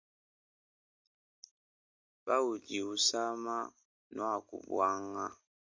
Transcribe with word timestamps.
Pawudi 2.25 2.77
usama 2.93 3.55
nuaku 4.15 4.55
buanga. 4.69 5.25